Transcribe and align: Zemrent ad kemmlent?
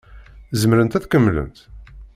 Zemrent 0.61 0.97
ad 0.97 1.05
kemmlent? 1.07 1.57